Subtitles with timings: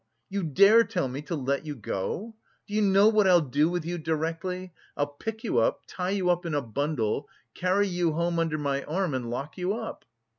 [0.29, 2.33] You dare tell me to let you go?
[2.67, 4.73] Do you know what I'll do with you directly?
[4.97, 8.81] I'll pick you up, tie you up in a bundle, carry you home under my
[8.85, 10.03] arm and lock you up!"